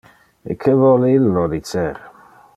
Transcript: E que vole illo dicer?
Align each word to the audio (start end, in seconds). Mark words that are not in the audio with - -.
E 0.49 0.53
que 0.61 0.73
vole 0.83 1.07
illo 1.17 1.43
dicer? 1.53 1.93